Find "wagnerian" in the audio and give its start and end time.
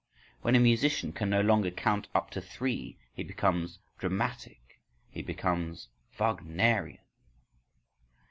6.17-7.01